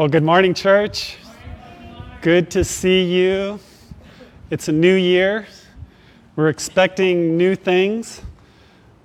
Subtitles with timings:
[0.00, 1.18] Well, good morning, church.
[2.22, 3.60] Good to see you.
[4.48, 5.46] It's a new year.
[6.36, 8.22] We're expecting new things,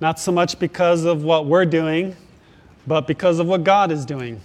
[0.00, 2.16] not so much because of what we're doing,
[2.86, 4.40] but because of what God is doing.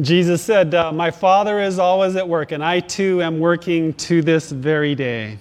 [0.00, 4.22] Jesus said, uh, My Father is always at work, and I too am working to
[4.22, 5.38] this very day.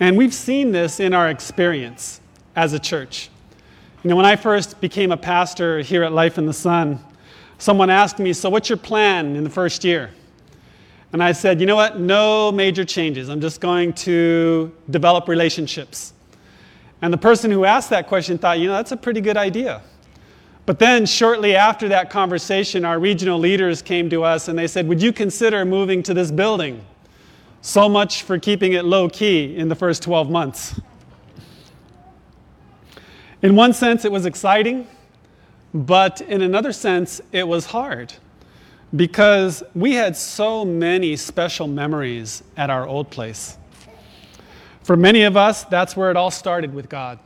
[0.00, 2.20] And we've seen this in our experience
[2.56, 3.30] as a church.
[4.02, 6.98] You know, when I first became a pastor here at Life in the Sun,
[7.60, 10.10] someone asked me, So, what's your plan in the first year?
[11.12, 12.00] And I said, You know what?
[12.00, 13.28] No major changes.
[13.28, 16.12] I'm just going to develop relationships.
[17.02, 19.82] And the person who asked that question thought, You know, that's a pretty good idea.
[20.66, 24.86] But then, shortly after that conversation, our regional leaders came to us and they said,
[24.88, 26.84] Would you consider moving to this building?
[27.62, 30.80] So much for keeping it low key in the first 12 months.
[33.42, 34.86] In one sense, it was exciting.
[35.72, 38.12] But in another sense, it was hard
[38.94, 43.56] because we had so many special memories at our old place.
[44.82, 47.20] For many of us, that's where it all started with God.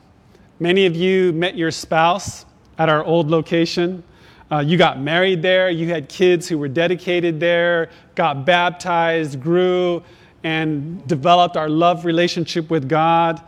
[0.61, 2.45] Many of you met your spouse
[2.79, 4.03] at our old location.
[4.51, 10.03] Uh, you got married there, you had kids who were dedicated there, got baptized, grew,
[10.43, 13.41] and developed our love relationship with God.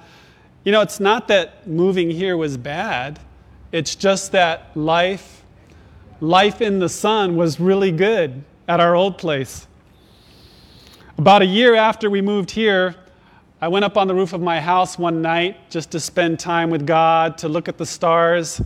[0.64, 3.20] You know, it's not that moving here was bad,
[3.77, 5.44] it's just that life,
[6.22, 9.66] life in the sun was really good at our old place.
[11.19, 12.97] About a year after we moved here,
[13.60, 16.70] I went up on the roof of my house one night just to spend time
[16.70, 18.62] with God, to look at the stars.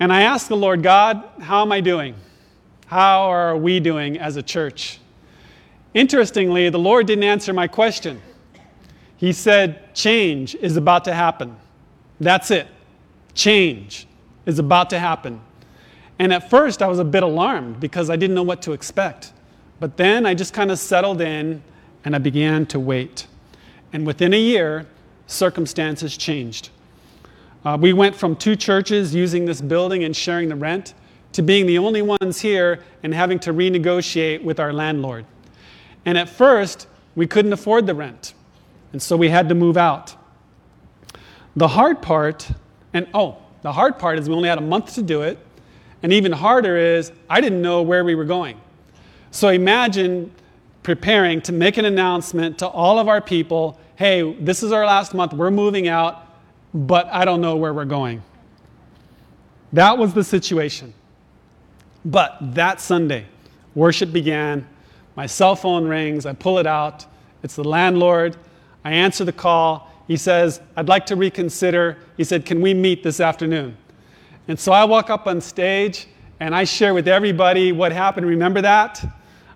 [0.00, 2.14] And I asked the Lord, God, how am I doing?
[2.86, 5.00] How are we doing as a church?
[5.92, 8.22] Interestingly, the Lord didn't answer my question.
[9.18, 11.54] He said, Change is about to happen.
[12.18, 12.68] That's it.
[13.36, 14.08] Change
[14.46, 15.40] is about to happen.
[16.18, 19.32] And at first, I was a bit alarmed because I didn't know what to expect.
[19.78, 21.62] But then I just kind of settled in
[22.04, 23.26] and I began to wait.
[23.92, 24.86] And within a year,
[25.26, 26.70] circumstances changed.
[27.64, 30.94] Uh, we went from two churches using this building and sharing the rent
[31.32, 35.26] to being the only ones here and having to renegotiate with our landlord.
[36.06, 38.32] And at first, we couldn't afford the rent.
[38.92, 40.14] And so we had to move out.
[41.54, 42.50] The hard part
[42.96, 45.38] and oh, the hard part is we only had a month to do it.
[46.02, 48.58] And even harder is I didn't know where we were going.
[49.30, 50.32] So imagine
[50.82, 55.14] preparing to make an announcement to all of our people hey, this is our last
[55.14, 56.26] month, we're moving out,
[56.74, 58.22] but I don't know where we're going.
[59.72, 60.92] That was the situation.
[62.04, 63.24] But that Sunday,
[63.74, 64.68] worship began.
[65.16, 66.26] My cell phone rings.
[66.26, 67.06] I pull it out.
[67.42, 68.36] It's the landlord.
[68.84, 69.90] I answer the call.
[70.06, 71.98] He says, I'd like to reconsider.
[72.16, 73.76] He said, Can we meet this afternoon?
[74.48, 76.06] And so I walk up on stage
[76.38, 78.26] and I share with everybody what happened.
[78.26, 79.04] Remember that?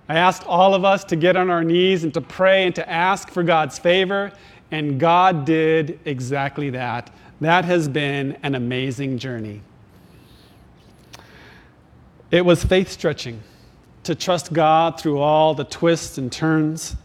[0.09, 2.91] I asked all of us to get on our knees and to pray and to
[2.91, 4.33] ask for God's favor,
[4.73, 7.15] and God did exactly that.
[7.41, 9.61] That has been an amazing journey.
[12.33, 13.41] It was faith stretching
[14.03, 16.97] to trust God through all the twists and turns.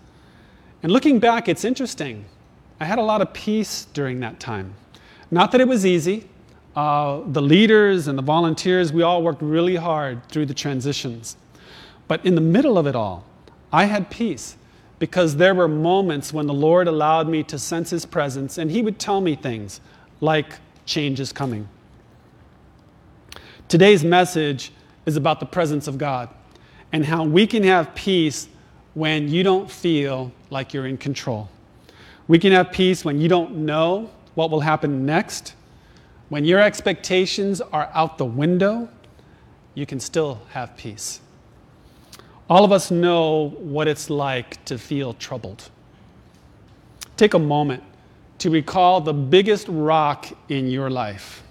[0.82, 2.26] And looking back, it's interesting.
[2.80, 4.74] I had a lot of peace during that time.
[5.32, 6.28] Not that it was easy.
[6.76, 11.38] Uh, the leaders and the volunteers, we all worked really hard through the transitions.
[12.08, 13.26] But in the middle of it all,
[13.72, 14.58] I had peace
[15.00, 18.82] because there were moments when the Lord allowed me to sense His presence and He
[18.82, 19.80] would tell me things
[20.20, 20.56] like
[20.86, 21.68] change is coming.
[23.68, 24.72] Today's message
[25.06, 26.30] is about the presence of God
[26.92, 28.48] and how we can have peace
[28.94, 31.50] when you don't feel like you're in control.
[32.28, 35.54] We can have peace when you don't know what will happen next.
[36.30, 38.90] When your expectations are out the window,
[39.76, 41.22] you can still have peace.
[42.50, 45.70] All of us know what it's like to feel troubled.
[47.18, 47.84] Take a moment
[48.40, 51.44] to recall the biggest rock in your life,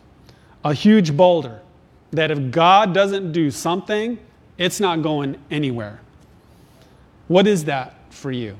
[0.64, 1.60] a huge boulder
[2.10, 4.18] that if God doesn't do something,
[4.58, 6.00] it's not going anywhere.
[7.28, 8.56] What is that for you?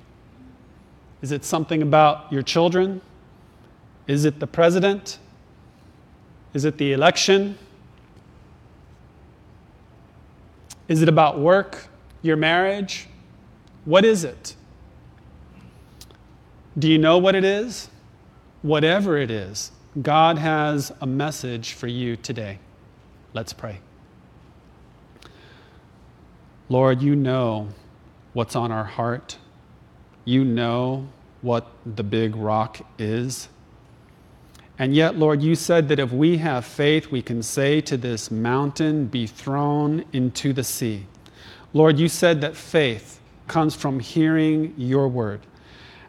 [1.25, 3.01] Is it something about your children?
[4.07, 5.19] Is it the president?
[6.53, 7.57] Is it the election?
[10.87, 11.87] Is it about work,
[12.21, 13.09] your marriage?
[13.87, 14.55] What is it?
[16.79, 17.89] Do you know what it is?
[18.61, 19.73] Whatever it is,
[20.03, 22.59] God has a message for you today.
[23.33, 23.79] Let's pray.
[26.69, 27.69] Lord, you know
[28.35, 29.39] what's on our heart.
[30.27, 31.09] You know
[31.45, 33.49] what the big rock is.
[34.79, 38.31] And yet, Lord, you said that if we have faith, we can say to this
[38.31, 41.07] mountain, Be thrown into the sea.
[41.73, 45.43] Lord, you said that faith comes from hearing your word.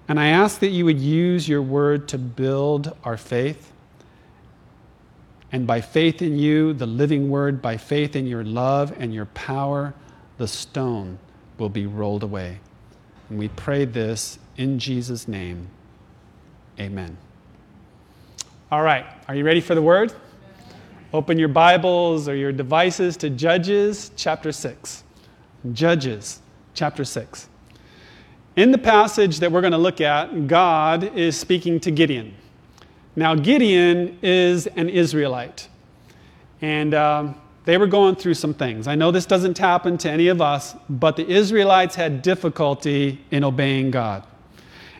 [0.07, 3.73] And I ask that you would use your word to build our faith.
[5.51, 9.25] And by faith in you, the living word, by faith in your love and your
[9.27, 9.93] power,
[10.37, 11.19] the stone
[11.57, 12.59] will be rolled away.
[13.29, 15.67] And we pray this in Jesus' name.
[16.79, 17.17] Amen.
[18.71, 20.13] All right, are you ready for the word?
[21.13, 25.03] Open your Bibles or your devices to Judges chapter 6.
[25.71, 26.41] Judges
[26.73, 27.47] chapter 6.
[28.57, 32.33] In the passage that we're going to look at, God is speaking to Gideon.
[33.15, 35.69] Now, Gideon is an Israelite,
[36.61, 37.35] and um,
[37.65, 38.87] they were going through some things.
[38.87, 43.43] I know this doesn't happen to any of us, but the Israelites had difficulty in
[43.43, 44.25] obeying God.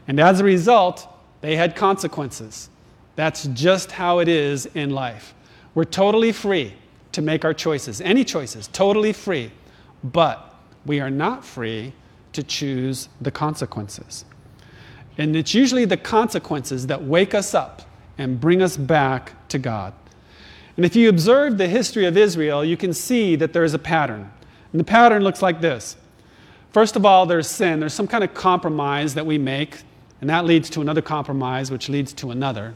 [0.07, 1.07] And as a result,
[1.41, 2.69] they had consequences.
[3.15, 5.33] That's just how it is in life.
[5.75, 6.73] We're totally free
[7.11, 9.51] to make our choices, any choices, totally free.
[10.03, 10.53] But
[10.85, 11.93] we are not free
[12.33, 14.25] to choose the consequences.
[15.17, 17.83] And it's usually the consequences that wake us up
[18.17, 19.93] and bring us back to God.
[20.75, 24.31] And if you observe the history of Israel, you can see that there's a pattern.
[24.71, 25.95] And the pattern looks like this
[26.71, 29.83] First of all, there's sin, there's some kind of compromise that we make,
[30.19, 32.75] and that leads to another compromise, which leads to another.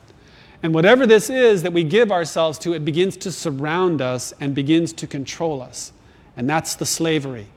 [0.63, 4.55] And whatever this is that we give ourselves to, it begins to surround us and
[4.55, 5.91] begins to control us.
[6.37, 7.47] And that's the slavery.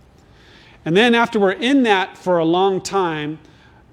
[0.84, 3.38] And then after we're in that for a long time,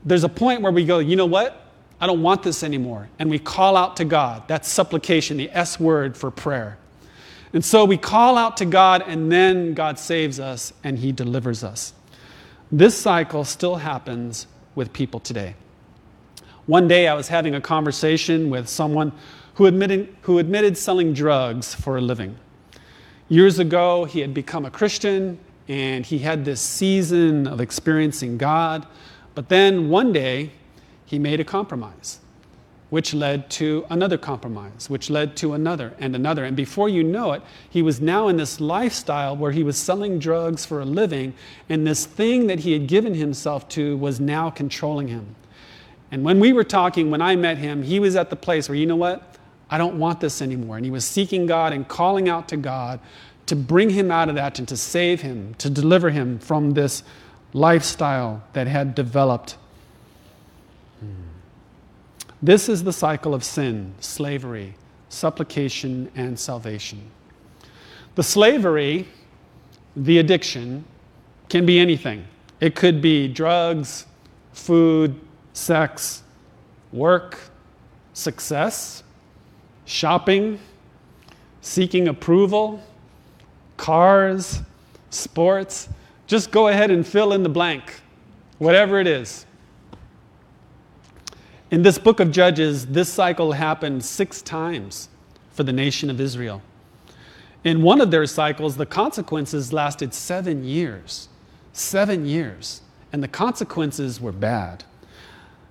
[0.03, 1.68] there's a point where we go, you know what?
[2.01, 3.09] I don't want this anymore.
[3.19, 4.47] And we call out to God.
[4.47, 6.77] That's supplication, the S word for prayer.
[7.51, 11.63] And so we call out to God, and then God saves us and He delivers
[11.63, 11.93] us.
[12.71, 15.55] This cycle still happens with people today.
[16.67, 19.11] One day I was having a conversation with someone
[19.55, 22.37] who admitted, who admitted selling drugs for a living.
[23.27, 28.85] Years ago, he had become a Christian and he had this season of experiencing God.
[29.33, 30.51] But then one day,
[31.09, 32.19] he made a compromise,
[32.91, 36.45] which led to another compromise, which led to another and another.
[36.45, 40.19] And before you know it, he was now in this lifestyle where he was selling
[40.19, 41.33] drugs for a living,
[41.67, 45.35] and this thing that he had given himself to was now controlling him.
[46.11, 48.75] And when we were talking, when I met him, he was at the place where,
[48.75, 49.35] you know what?
[49.71, 50.77] I don't want this anymore.
[50.77, 52.99] And he was seeking God and calling out to God
[53.47, 57.01] to bring him out of that and to save him, to deliver him from this
[57.53, 59.57] lifestyle that had developed.
[62.41, 64.75] This is the cycle of sin, slavery,
[65.09, 67.11] supplication, and salvation.
[68.15, 69.07] The slavery,
[69.95, 70.85] the addiction,
[71.49, 72.25] can be anything.
[72.61, 74.05] It could be drugs,
[74.53, 75.19] food,
[75.53, 76.23] sex,
[76.91, 77.39] work,
[78.13, 79.03] success,
[79.85, 80.59] shopping,
[81.61, 82.81] seeking approval,
[83.77, 84.61] cars,
[85.09, 85.89] sports.
[86.27, 88.01] Just go ahead and fill in the blank,
[88.59, 89.45] whatever it is.
[91.71, 95.07] In this book of Judges, this cycle happened six times
[95.51, 96.63] for the nation of Israel.
[97.63, 101.29] In one of their cycles, the consequences lasted seven years.
[101.73, 102.81] Seven years.
[103.13, 104.83] And the consequences were bad.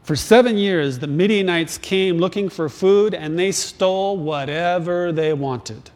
[0.05, 5.91] For seven years, the Midianites came looking for food and they stole whatever they wanted.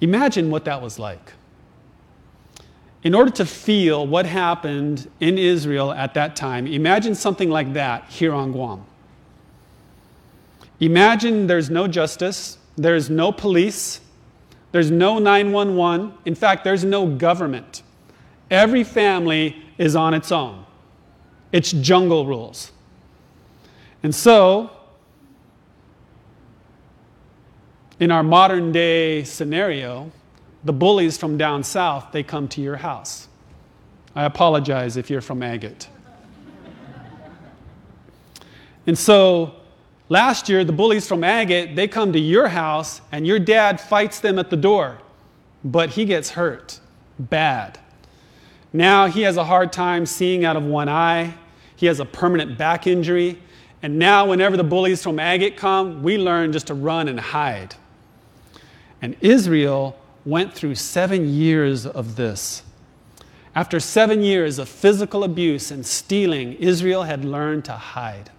[0.00, 1.32] Imagine what that was like.
[3.04, 8.08] In order to feel what happened in Israel at that time, imagine something like that
[8.08, 8.84] here on Guam.
[10.80, 14.00] Imagine there's no justice, there's no police,
[14.72, 16.14] there's no 911.
[16.24, 17.82] In fact, there's no government.
[18.50, 20.64] Every family is on its own.
[21.52, 22.72] It's jungle rules.
[24.02, 24.70] And so,
[28.00, 30.10] in our modern day scenario,
[30.64, 33.28] the bullies from down south, they come to your house.
[34.14, 35.88] I apologize if you're from Agat.
[38.86, 39.54] and so
[40.08, 44.20] last year, the bullies from Agat, they come to your house and your dad fights
[44.20, 44.98] them at the door,
[45.62, 46.80] but he gets hurt
[47.18, 47.78] bad.
[48.72, 51.34] Now he has a hard time seeing out of one eye.
[51.76, 53.40] He has a permanent back injury.
[53.82, 57.74] And now, whenever the bullies from Agat come, we learn just to run and hide.
[59.02, 62.62] And Israel went through seven years of this.
[63.54, 68.30] After seven years of physical abuse and stealing, Israel had learned to hide.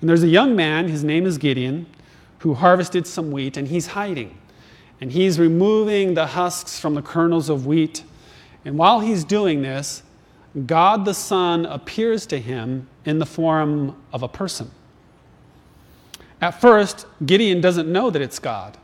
[0.00, 1.86] And there's a young man, his name is Gideon,
[2.38, 4.38] who harvested some wheat, and he's hiding.
[5.00, 8.04] And he's removing the husks from the kernels of wheat.
[8.64, 10.02] And while he's doing this,
[10.66, 14.70] God the Son appears to him in the form of a person.
[16.40, 18.76] At first, Gideon doesn't know that it's God.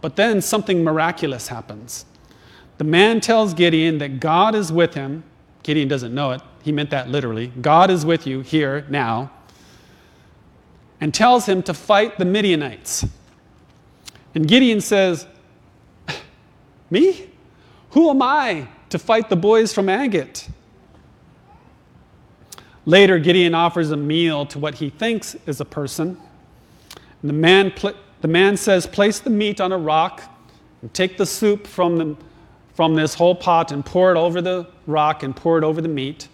[0.00, 2.04] But then something miraculous happens.
[2.78, 5.22] the man tells Gideon that God is with him.
[5.62, 6.40] Gideon doesn't know it.
[6.62, 7.48] He meant that literally.
[7.60, 9.30] God is with you here, now.
[10.98, 13.06] And tells him to fight the Midianites.
[14.34, 15.26] And Gideon says,
[16.90, 17.28] Me?
[17.90, 20.48] Who am I to fight the boys from Agat?
[22.86, 26.16] Later, Gideon offers a meal to what he thinks is a person.
[27.20, 30.22] And the man, pl- the man says, Place the meat on a rock
[30.82, 32.16] and take the soup from the
[32.74, 35.88] from this whole pot and pour it over the rock and pour it over the
[35.88, 36.28] meat.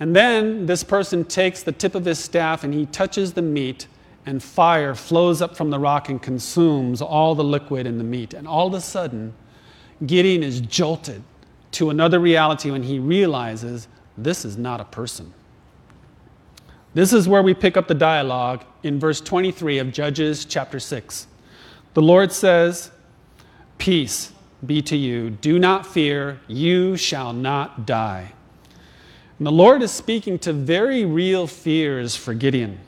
[0.00, 3.86] And then this person takes the tip of his staff and he touches the meat,
[4.26, 8.34] and fire flows up from the rock and consumes all the liquid in the meat.
[8.34, 9.32] And all of a sudden,
[10.04, 11.22] Gideon is jolted
[11.72, 13.86] to another reality when he realizes
[14.18, 15.32] this is not a person.
[16.94, 21.26] This is where we pick up the dialogue in verse 23 of Judges chapter 6.
[21.94, 22.92] The Lord says,
[23.78, 24.32] Peace
[24.64, 25.30] be to you.
[25.30, 28.32] Do not fear, you shall not die.
[29.38, 32.78] And the Lord is speaking to very real fears for Gideon.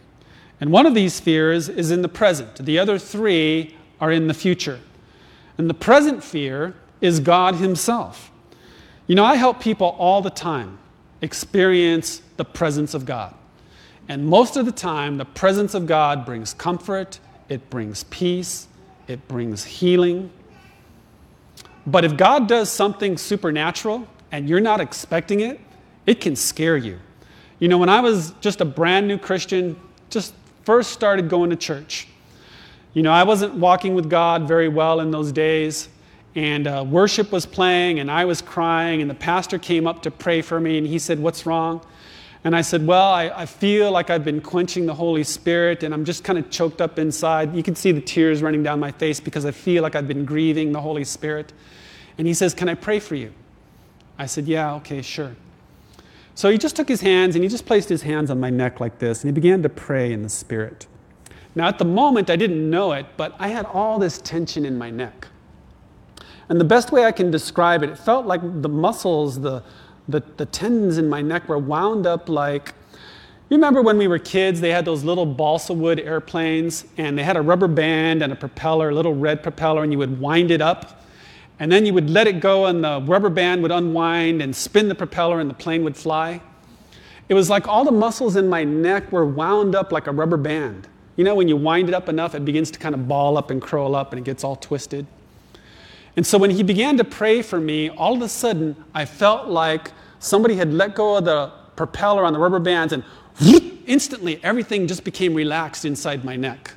[0.61, 4.35] And one of these fears is in the present, the other three are in the
[4.35, 4.79] future.
[5.59, 8.31] And the present fear is God Himself.
[9.09, 10.79] You know, I help people all the time
[11.23, 13.35] experience the presence of God.
[14.09, 18.69] And most of the time, the presence of God brings comfort, it brings peace,
[19.09, 20.31] it brings healing,
[21.87, 25.61] but if God does something supernatural and you're not expecting it,
[26.05, 26.99] it can scare you.
[27.61, 30.35] You know, when I was just a brand new Christian, just
[30.65, 32.09] first started going to church,
[32.93, 35.89] you know, I wasn't walking with God very well in those days.
[36.35, 40.11] And uh, worship was playing, and I was crying, and the pastor came up to
[40.11, 41.81] pray for me, and he said, What's wrong?
[42.47, 45.93] And I said, Well, I, I feel like I've been quenching the Holy Spirit, and
[45.93, 47.53] I'm just kind of choked up inside.
[47.57, 50.25] You can see the tears running down my face because I feel like I've been
[50.25, 51.53] grieving the Holy Spirit.
[52.19, 53.33] And he says, Can I pray for you?
[54.17, 55.35] I said, Yeah, okay, sure.
[56.37, 58.79] So he just took his hands and he just placed his hands on my neck
[58.79, 60.87] like this, and he began to pray in the Spirit.
[61.57, 64.79] Now, at the moment, I didn't know it, but I had all this tension in
[64.79, 65.27] my neck.
[66.49, 69.65] And the best way I can describe it, it felt like the muscles, the,
[70.09, 72.75] the, the tendons in my neck were wound up like
[73.49, 77.23] you remember when we were kids, they had those little balsa wood airplanes, and they
[77.23, 80.51] had a rubber band and a propeller, a little red propeller, and you would wind
[80.51, 80.97] it up
[81.59, 84.89] and then you would let it go, and the rubber band would unwind and spin
[84.89, 86.41] the propeller, and the plane would fly.
[87.29, 90.37] It was like all the muscles in my neck were wound up like a rubber
[90.37, 90.87] band.
[91.17, 93.51] You know, when you wind it up enough, it begins to kind of ball up
[93.51, 95.07] and curl up, and it gets all twisted.
[96.17, 99.49] And so when he began to pray for me, all of a sudden, I felt
[99.49, 103.05] like somebody had let go of the propeller on the rubber bands, and
[103.87, 106.73] instantly everything just became relaxed inside my neck.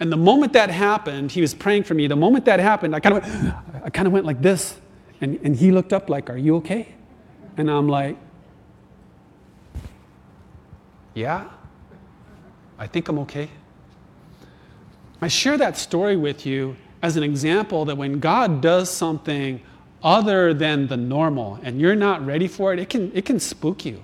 [0.00, 2.06] And the moment that happened, he was praying for me.
[2.06, 3.54] The moment that happened, I kind of went,
[3.84, 4.76] I kind of went like this.
[5.20, 6.94] And, and he looked up like, Are you okay?
[7.56, 8.18] And I'm like,
[11.14, 11.48] Yeah,
[12.78, 13.48] I think I'm okay.
[15.22, 19.60] I share that story with you as an example that when God does something
[20.02, 23.84] other than the normal and you're not ready for it, it can, it can spook
[23.84, 24.02] you.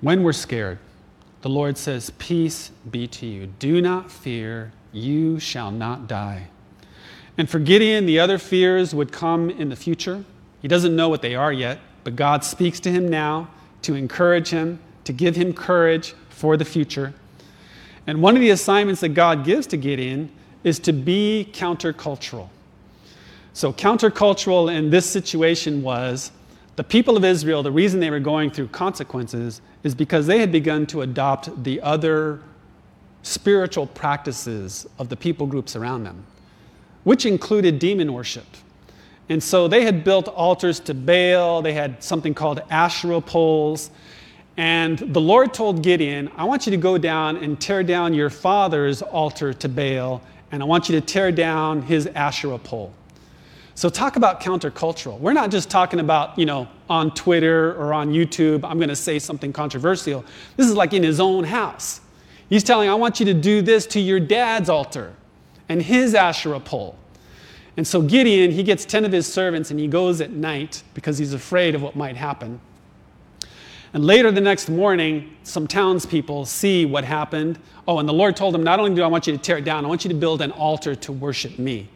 [0.00, 0.78] When we're scared,
[1.40, 3.46] the Lord says, Peace be to you.
[3.46, 6.48] Do not fear, you shall not die.
[7.38, 10.24] And for Gideon, the other fears would come in the future.
[10.60, 13.48] He doesn't know what they are yet, but God speaks to him now
[13.82, 17.14] to encourage him, to give him courage for the future.
[18.06, 20.30] And one of the assignments that God gives to Gideon
[20.62, 22.48] is to be countercultural.
[23.52, 26.32] So, countercultural in this situation was
[26.76, 30.50] the people of Israel, the reason they were going through consequences is because they had
[30.50, 32.40] begun to adopt the other
[33.22, 36.26] spiritual practices of the people groups around them,
[37.04, 38.46] which included demon worship.
[39.28, 43.90] And so they had built altars to Baal, they had something called Asherah poles.
[44.56, 48.30] And the Lord told Gideon, I want you to go down and tear down your
[48.30, 52.92] father's altar to Baal, and I want you to tear down his Asherah pole.
[53.74, 55.18] So talk about countercultural.
[55.18, 58.96] We're not just talking about, you know, on Twitter or on YouTube, I'm going to
[58.96, 60.24] say something controversial.
[60.56, 62.00] This is like in his own house.
[62.48, 65.14] He's telling, I want you to do this to your dad's altar
[65.68, 66.96] and his Asherah pole.
[67.76, 71.18] And so Gideon, he gets 10 of his servants and he goes at night because
[71.18, 72.60] he's afraid of what might happen.
[73.94, 77.60] And later the next morning, some townspeople see what happened.
[77.86, 79.64] Oh, and the Lord told him, Not only do I want you to tear it
[79.64, 81.88] down, I want you to build an altar to worship me.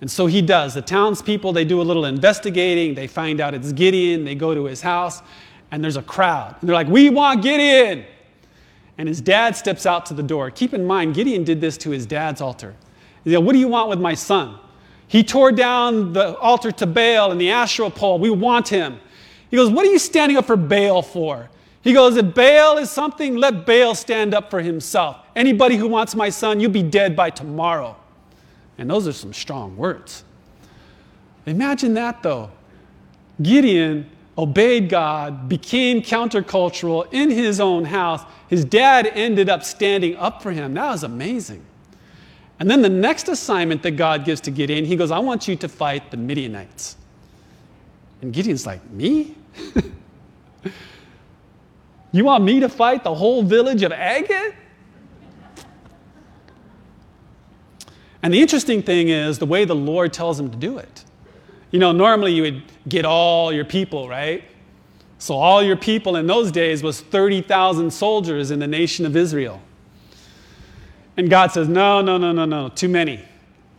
[0.00, 0.74] And so he does.
[0.74, 2.96] The townspeople, they do a little investigating.
[2.96, 4.24] They find out it's Gideon.
[4.24, 5.22] They go to his house,
[5.70, 6.56] and there's a crowd.
[6.60, 8.04] And they're like, We want Gideon.
[8.98, 10.50] and his dad steps out to the door.
[10.50, 12.74] Keep in mind, Gideon did this to his dad's altar.
[13.22, 14.58] He said, What do you want with my son?
[15.06, 18.18] He tore down the altar to Baal and the Asherah pole.
[18.18, 18.98] We want him.
[19.50, 21.50] He goes, What are you standing up for Baal for?
[21.82, 25.18] He goes, If Baal is something, let Baal stand up for himself.
[25.34, 27.96] Anybody who wants my son, you'll be dead by tomorrow.
[28.78, 30.24] And those are some strong words.
[31.46, 32.50] Imagine that though.
[33.42, 34.08] Gideon
[34.40, 38.22] obeyed God, became countercultural in his own house.
[38.48, 40.74] His dad ended up standing up for him.
[40.74, 41.64] That was amazing.
[42.58, 45.56] And then the next assignment that God gives to Gideon, he goes, I want you
[45.56, 46.96] to fight the Midianites.
[48.22, 49.34] And Gideon's like, Me?
[52.12, 54.54] you want me to fight the whole village of Agat?
[58.22, 61.04] And the interesting thing is the way the Lord tells him to do it.
[61.70, 64.44] You know, normally you would get all your people, right?
[65.18, 69.60] So all your people in those days was 30,000 soldiers in the nation of Israel.
[71.16, 73.24] And God says, No, no, no, no, no, too many.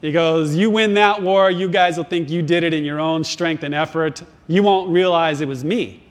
[0.02, 3.00] He goes, You win that war, you guys will think you did it in your
[3.00, 4.24] own strength and effort.
[4.52, 6.04] You won't realize it was me.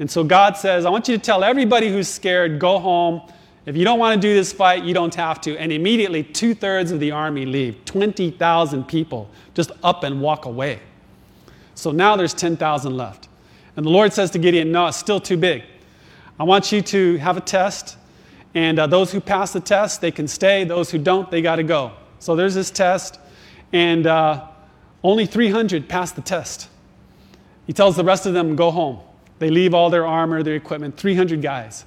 [0.00, 3.22] And so God says, I want you to tell everybody who's scared, go home.
[3.66, 5.56] If you don't want to do this fight, you don't have to.
[5.56, 10.80] And immediately, two thirds of the army leave 20,000 people just up and walk away.
[11.76, 13.28] So now there's 10,000 left.
[13.76, 15.62] And the Lord says to Gideon, No, it's still too big.
[16.38, 17.96] I want you to have a test.
[18.54, 20.64] And uh, those who pass the test, they can stay.
[20.64, 21.92] Those who don't, they got to go.
[22.18, 23.20] So there's this test.
[23.72, 24.48] And uh,
[25.04, 26.68] only 300 pass the test.
[27.66, 29.00] He tells the rest of them, Go home.
[29.38, 31.84] They leave all their armor, their equipment, 300 guys.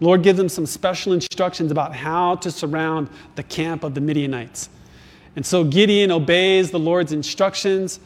[0.00, 4.70] Lord gives them some special instructions about how to surround the camp of the Midianites.
[5.36, 8.00] And so Gideon obeys the Lord's instructions.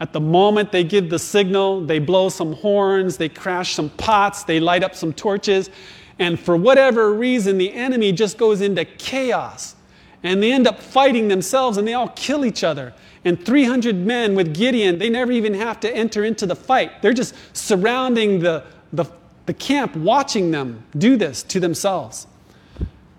[0.00, 4.44] At the moment they give the signal, they blow some horns, they crash some pots,
[4.44, 5.70] they light up some torches,
[6.18, 9.74] and for whatever reason, the enemy just goes into chaos.
[10.22, 12.92] And they end up fighting themselves and they all kill each other.
[13.24, 17.02] And 300 men with Gideon, they never even have to enter into the fight.
[17.02, 19.04] They're just surrounding the, the,
[19.46, 22.26] the camp, watching them do this to themselves.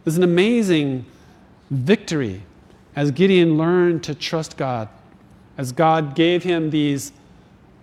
[0.03, 1.05] There's an amazing
[1.69, 2.41] victory
[2.95, 4.89] as Gideon learned to trust God,
[5.57, 7.11] as God gave him these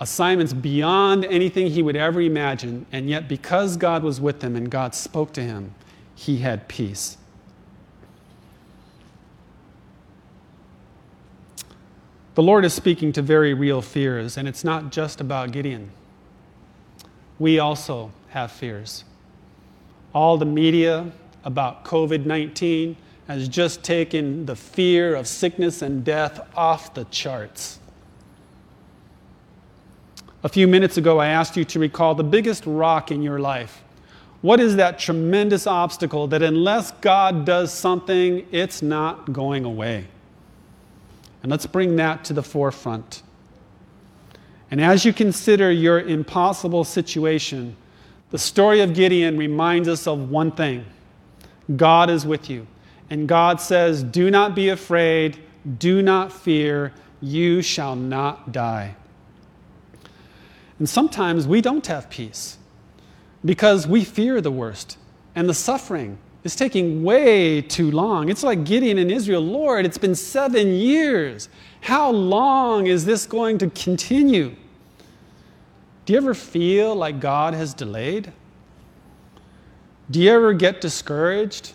[0.00, 2.86] assignments beyond anything he would ever imagine.
[2.92, 5.74] And yet, because God was with him and God spoke to him,
[6.14, 7.16] he had peace.
[12.38, 15.90] The Lord is speaking to very real fears, and it's not just about Gideon.
[17.40, 19.02] We also have fears.
[20.14, 21.10] All the media
[21.42, 22.96] about COVID 19
[23.26, 27.80] has just taken the fear of sickness and death off the charts.
[30.44, 33.82] A few minutes ago, I asked you to recall the biggest rock in your life.
[34.42, 40.06] What is that tremendous obstacle that, unless God does something, it's not going away?
[41.42, 43.22] And let's bring that to the forefront.
[44.70, 47.76] And as you consider your impossible situation,
[48.30, 50.84] the story of Gideon reminds us of one thing
[51.74, 52.66] God is with you.
[53.10, 55.38] And God says, Do not be afraid,
[55.78, 58.94] do not fear, you shall not die.
[60.78, 62.58] And sometimes we don't have peace
[63.44, 64.98] because we fear the worst
[65.34, 66.18] and the suffering
[66.48, 68.30] is taking way too long.
[68.30, 71.50] It's like Gideon in Israel Lord, it's been seven years.
[71.82, 74.56] How long is this going to continue?
[76.06, 78.32] Do you ever feel like God has delayed?
[80.10, 81.74] Do you ever get discouraged?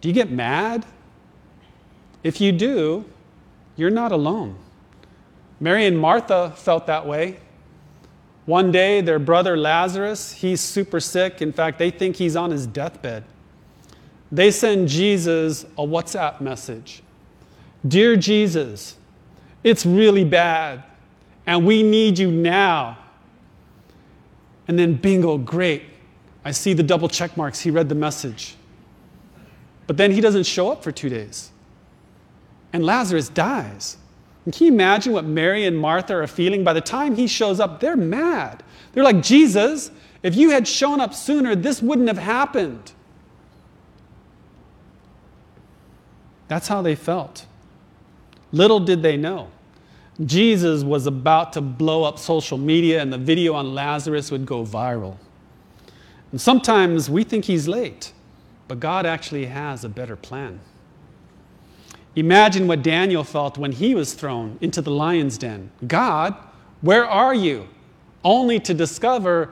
[0.00, 0.84] Do you get mad?
[2.24, 3.04] If you do,
[3.76, 4.56] you're not alone.
[5.60, 7.38] Mary and Martha felt that way.
[8.50, 11.40] One day, their brother Lazarus, he's super sick.
[11.40, 13.22] In fact, they think he's on his deathbed.
[14.32, 17.04] They send Jesus a WhatsApp message
[17.86, 18.96] Dear Jesus,
[19.62, 20.82] it's really bad,
[21.46, 22.98] and we need you now.
[24.66, 25.84] And then, bingo, great.
[26.44, 27.60] I see the double check marks.
[27.60, 28.56] He read the message.
[29.86, 31.52] But then he doesn't show up for two days.
[32.72, 33.96] And Lazarus dies.
[34.50, 36.64] And can you imagine what Mary and Martha are feeling?
[36.64, 38.64] By the time he shows up, they're mad.
[38.90, 39.92] They're like, Jesus,
[40.24, 42.90] if you had shown up sooner, this wouldn't have happened.
[46.48, 47.46] That's how they felt.
[48.50, 49.52] Little did they know.
[50.26, 54.64] Jesus was about to blow up social media, and the video on Lazarus would go
[54.64, 55.16] viral.
[56.32, 58.12] And sometimes we think he's late,
[58.66, 60.58] but God actually has a better plan.
[62.16, 65.70] Imagine what Daniel felt when he was thrown into the lion's den.
[65.86, 66.34] God,
[66.80, 67.68] where are you?
[68.24, 69.50] Only to discover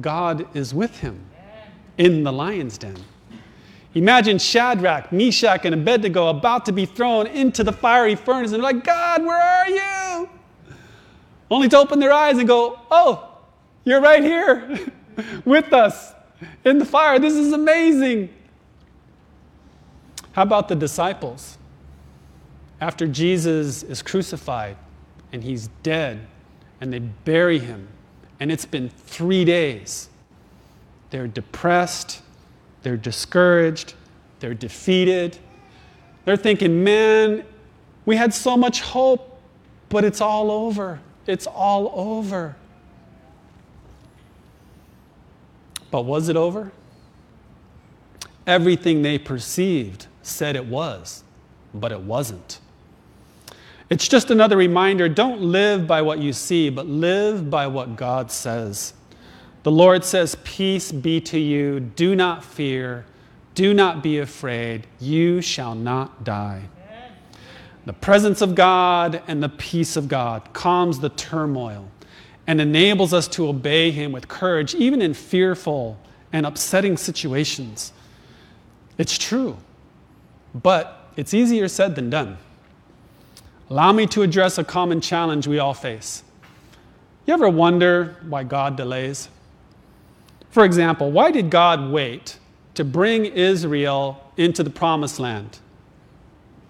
[0.00, 1.24] God is with him
[1.98, 2.96] in the lion's den.
[3.94, 8.84] Imagine Shadrach, Meshach, and Abednego about to be thrown into the fiery furnace and like,
[8.84, 10.28] God, where are you?
[11.50, 13.36] Only to open their eyes and go, Oh,
[13.84, 14.78] you're right here
[15.44, 16.12] with us
[16.64, 17.18] in the fire.
[17.18, 18.32] This is amazing.
[20.32, 21.58] How about the disciples?
[22.80, 24.76] After Jesus is crucified
[25.32, 26.26] and he's dead
[26.80, 27.88] and they bury him,
[28.38, 30.08] and it's been three days,
[31.10, 32.22] they're depressed
[32.82, 33.94] they're discouraged,
[34.40, 35.38] they're defeated.
[36.24, 37.44] They're thinking, man,
[38.06, 39.40] we had so much hope,
[39.88, 41.00] but it's all over.
[41.26, 42.56] It's all over.
[45.90, 46.72] But was it over?
[48.46, 51.24] Everything they perceived said it was,
[51.74, 52.60] but it wasn't.
[53.90, 58.30] It's just another reminder don't live by what you see, but live by what God
[58.30, 58.94] says.
[59.64, 61.80] The Lord says, Peace be to you.
[61.80, 63.04] Do not fear.
[63.56, 64.86] Do not be afraid.
[65.00, 66.68] You shall not die.
[67.84, 71.90] The presence of God and the peace of God calms the turmoil
[72.46, 75.98] and enables us to obey Him with courage, even in fearful
[76.32, 77.92] and upsetting situations.
[78.98, 79.56] It's true,
[80.54, 82.38] but it's easier said than done.
[83.70, 86.24] Allow me to address a common challenge we all face.
[87.24, 89.28] You ever wonder why God delays?
[90.50, 92.38] For example, why did God wait
[92.74, 95.60] to bring Israel into the promised land?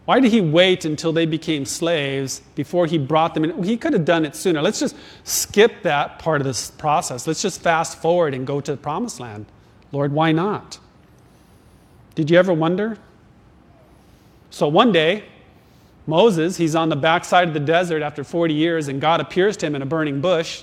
[0.05, 3.63] Why did he wait until they became slaves before he brought them in?
[3.63, 4.61] He could have done it sooner.
[4.61, 7.27] Let's just skip that part of this process.
[7.27, 9.47] Let's just fast forward and go to the promised land.
[9.93, 10.79] Lord, why not?
[12.15, 12.99] Did you ever wonder?
[14.51, 15.25] So one day,
[16.07, 19.67] Moses, he's on the backside of the desert after 40 years, and God appears to
[19.67, 20.63] him in a burning bush.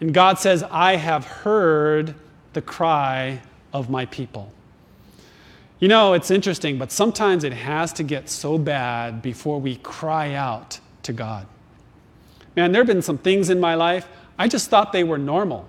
[0.00, 2.14] And God says, I have heard
[2.52, 3.40] the cry
[3.72, 4.52] of my people.
[5.78, 10.34] You know, it's interesting, but sometimes it has to get so bad before we cry
[10.34, 11.46] out to God.
[12.54, 15.68] Man, there have been some things in my life, I just thought they were normal.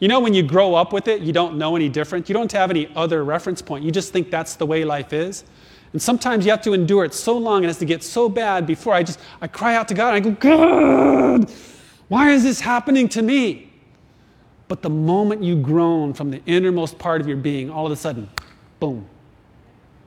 [0.00, 2.28] You know, when you grow up with it, you don't know any different.
[2.28, 3.84] You don't have any other reference point.
[3.84, 5.44] You just think that's the way life is.
[5.92, 8.28] And sometimes you have to endure it so long and it has to get so
[8.28, 11.50] bad before I just I cry out to God and I go, God,
[12.08, 13.72] why is this happening to me?
[14.68, 17.96] But the moment you groan from the innermost part of your being, all of a
[17.96, 18.30] sudden,
[18.78, 19.08] boom,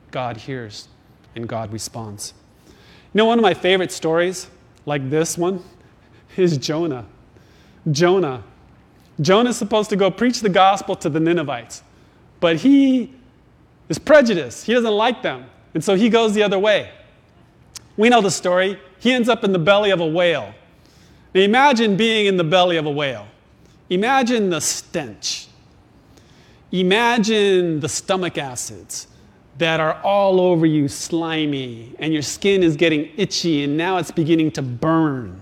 [0.10, 0.88] God hears
[1.36, 2.34] and God responds.
[2.68, 4.48] You know, one of my favorite stories,
[4.86, 5.64] like this one,
[6.38, 7.06] is Jonah.
[7.92, 8.44] Jonah.
[9.22, 11.84] Jonah's supposed to go preach the gospel to the Ninevites,
[12.40, 13.14] but he
[13.90, 14.66] is prejudiced.
[14.66, 15.46] He doesn't like them.
[15.74, 16.92] And so he goes the other way.
[17.98, 18.80] We know the story.
[19.00, 20.54] He ends up in the belly of a whale.
[21.34, 23.28] Now imagine being in the belly of a whale.
[23.90, 25.48] Imagine the stench.
[26.72, 29.08] Imagine the stomach acids
[29.60, 34.10] that are all over you, slimy, and your skin is getting itchy, and now it's
[34.10, 35.42] beginning to burn.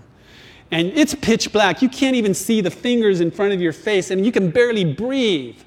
[0.70, 1.80] And it's pitch black.
[1.80, 4.84] You can't even see the fingers in front of your face, and you can barely
[4.84, 5.60] breathe.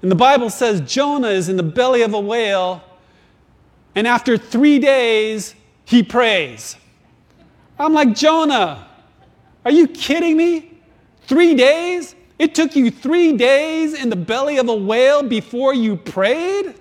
[0.00, 2.82] And the Bible says Jonah is in the belly of a whale,
[3.94, 6.76] and after three days, he prays.
[7.78, 8.86] I'm like, Jonah,
[9.64, 10.78] are you kidding me?
[11.22, 12.14] Three days?
[12.38, 16.74] It took you three days in the belly of a whale before you prayed?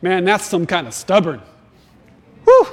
[0.00, 1.40] Man, that's some kind of stubborn.
[2.44, 2.66] Whew.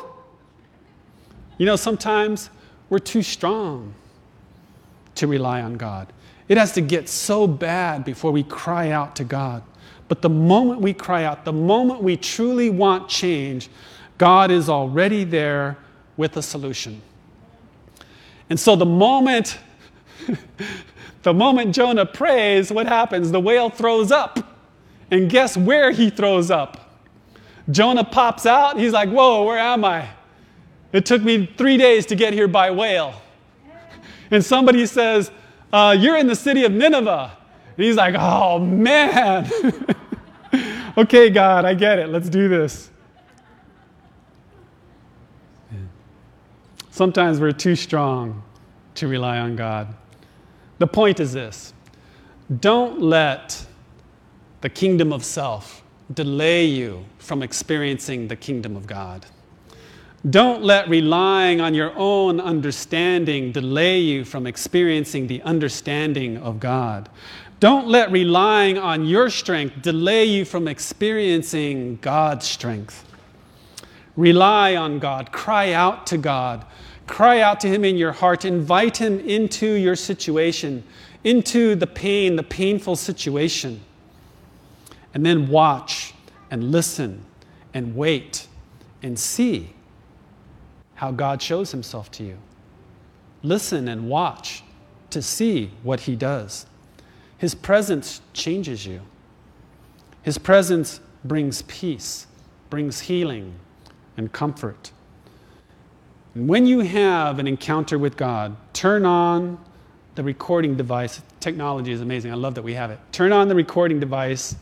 [1.58, 2.50] You know, sometimes
[2.90, 3.94] we're too strong
[5.16, 6.12] to rely on God.
[6.48, 9.64] It has to get so bad before we cry out to God.
[10.10, 13.70] But the moment we cry out, the moment we truly want change,
[14.18, 15.78] God is already there
[16.18, 17.02] with a solution.
[18.50, 19.60] And so the moment,
[21.22, 23.32] the moment Jonah prays, what happens?
[23.32, 24.40] The whale throws up.
[25.12, 27.00] And guess where he throws up?
[27.70, 28.80] Jonah pops out.
[28.80, 30.10] He's like, Whoa, where am I?
[30.92, 33.22] It took me three days to get here by whale.
[34.32, 35.32] And somebody says,
[35.72, 37.38] uh, You're in the city of Nineveh.
[37.80, 39.50] He's like, Oh, man.
[40.98, 42.10] okay, God, I get it.
[42.10, 42.90] Let's do this.
[46.92, 48.44] Sometimes we're too strong
[48.96, 49.96] to rely on God.
[50.80, 51.74] The point is this
[52.60, 53.66] don't let
[54.62, 59.26] the kingdom of self delay you from experiencing the kingdom of God.
[60.30, 67.08] Don't let relying on your own understanding delay you from experiencing the understanding of God.
[67.60, 73.06] Don't let relying on your strength delay you from experiencing God's strength.
[74.16, 76.66] Rely on God, cry out to God,
[77.08, 80.84] cry out to Him in your heart, invite Him into your situation,
[81.24, 83.82] into the pain, the painful situation.
[85.14, 86.14] And then watch
[86.52, 87.26] and listen
[87.74, 88.48] and wait
[89.02, 89.74] and see
[90.96, 92.38] how God shows himself to you.
[93.42, 94.64] Listen and watch
[95.12, 96.66] to see what he does.
[97.40, 99.02] His presence changes you.
[100.22, 102.28] His presence brings peace,
[102.70, 103.56] brings healing
[104.18, 104.92] and comfort.
[106.36, 109.58] And when you have an encounter with God, turn on
[110.16, 111.22] the recording device.
[111.40, 112.32] Technology is amazing.
[112.32, 113.00] I love that we have it.
[113.14, 114.56] Turn on the recording device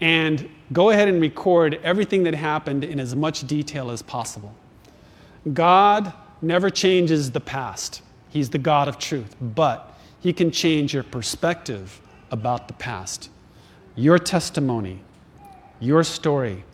[0.00, 4.54] and go ahead and record everything that happened in as much detail as possible.
[5.52, 9.91] God never changes the past, He's the God of truth, but
[10.22, 13.28] He can change your perspective about the past.
[13.96, 15.00] Your testimony,
[15.80, 16.64] your story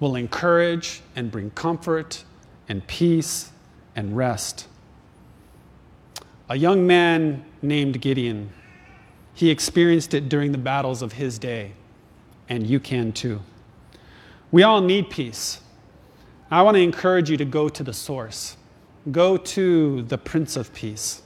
[0.00, 2.24] will encourage and bring comfort
[2.68, 3.52] and peace
[3.94, 4.66] and rest.
[6.48, 8.50] A young man named Gideon,
[9.34, 11.72] he experienced it during the battles of his day,
[12.48, 13.40] and you can too.
[14.50, 15.60] We all need peace.
[16.50, 18.56] I want to encourage you to go to the source,
[19.12, 21.22] go to the Prince of Peace.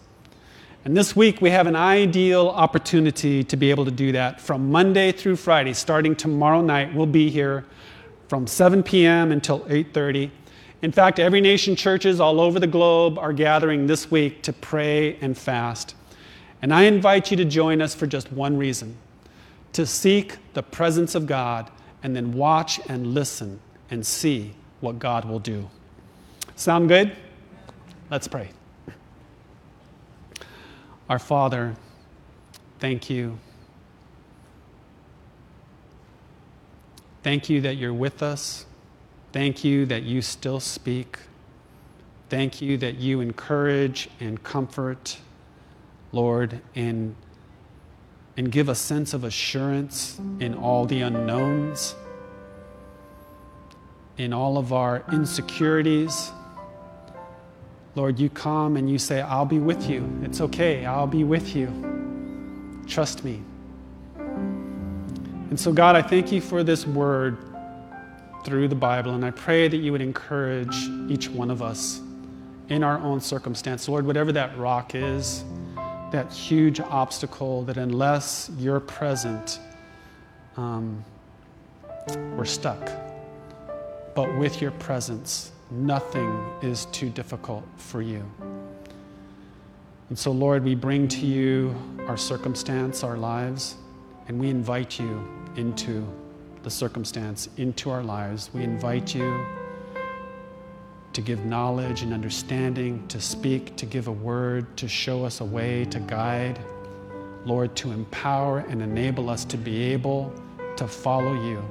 [0.84, 4.70] And this week we have an ideal opportunity to be able to do that from
[4.70, 5.72] Monday through Friday.
[5.72, 7.64] Starting tomorrow night, we'll be here
[8.28, 9.30] from 7 p.m.
[9.30, 10.30] until 8:30.
[10.82, 15.16] In fact, every nation churches all over the globe are gathering this week to pray
[15.20, 15.94] and fast.
[16.60, 18.96] And I invite you to join us for just one reason
[19.72, 21.70] to seek the presence of God
[22.02, 25.68] and then watch and listen and see what God will do.
[26.56, 27.16] Sound good?
[28.12, 28.50] Let's pray.
[31.08, 31.74] Our Father,
[32.78, 33.38] thank you.
[37.22, 38.66] Thank you that you're with us.
[39.32, 41.20] Thank you that you still speak.
[42.28, 45.16] Thank you that you encourage and comfort,
[46.12, 47.16] Lord, and,
[48.36, 51.94] and give a sense of assurance in all the unknowns
[54.18, 56.30] in all of our insecurities.
[57.94, 60.08] Lord, you come and you say, I'll be with you.
[60.22, 60.86] It's okay.
[60.86, 62.82] I'll be with you.
[62.86, 63.42] Trust me.
[64.16, 67.36] And so, God, I thank you for this word
[68.44, 70.74] through the Bible, and I pray that you would encourage
[71.08, 72.00] each one of us
[72.70, 73.88] in our own circumstance.
[73.88, 75.44] Lord, whatever that rock is,
[76.10, 79.60] that huge obstacle, that unless you're present,
[80.56, 81.04] um,
[82.36, 82.90] we're stuck.
[84.14, 88.24] But with your presence, nothing is too difficult for you.
[90.08, 91.74] And so, Lord, we bring to you
[92.06, 93.76] our circumstance, our lives,
[94.28, 96.06] and we invite you into
[96.62, 98.50] the circumstance, into our lives.
[98.52, 99.44] We invite you
[101.12, 105.44] to give knowledge and understanding, to speak, to give a word, to show us a
[105.44, 106.58] way, to guide.
[107.44, 110.32] Lord, to empower and enable us to be able
[110.76, 111.62] to follow you.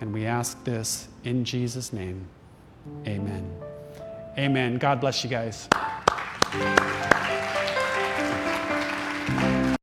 [0.00, 2.26] And we ask this in Jesus' name.
[3.06, 3.50] Amen.
[4.38, 4.78] Amen.
[4.78, 5.68] God bless you guys.